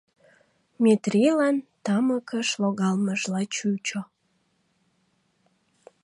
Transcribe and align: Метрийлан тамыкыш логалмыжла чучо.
Метрийлан 0.83 1.57
тамыкыш 1.83 2.47
логалмыжла 2.61 3.41
чучо. 3.55 4.01